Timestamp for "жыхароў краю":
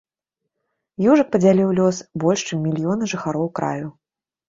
3.15-3.87